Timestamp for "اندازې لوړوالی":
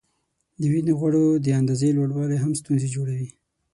1.59-2.37